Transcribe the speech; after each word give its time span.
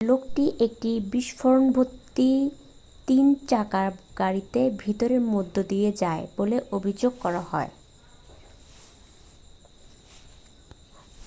লোকটি 0.01 0.43
একটি 0.59 0.91
বিস্ফোরকভর্তি 1.11 2.29
তিন 3.07 3.25
চাকার 3.47 3.87
গাড়িকে 4.17 4.61
ভিড়ের 4.79 5.13
মধ্যে 5.33 5.61
নিয়ে 5.71 5.91
যায় 6.01 6.23
বলে 6.37 6.57
অভিযোগ 6.71 7.13
করা 7.19 7.41
হয়েছে 7.41 7.77